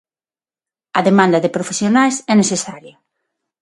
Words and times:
A 0.99 1.01
demanda 1.09 1.41
de 1.43 1.53
profesionais 1.55 2.15
é 2.31 2.33
necesaria. 2.41 2.95